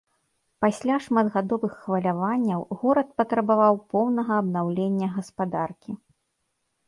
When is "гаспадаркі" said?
5.19-5.91